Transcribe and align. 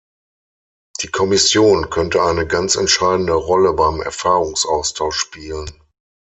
Die 1.03 1.09
Kommission 1.09 1.91
könnte 1.91 2.23
eine 2.23 2.47
ganz 2.47 2.75
entscheidende 2.75 3.33
Rolle 3.33 3.73
beim 3.73 4.01
Erfahrungsaustausch 4.01 5.15
spielen. 5.15 5.69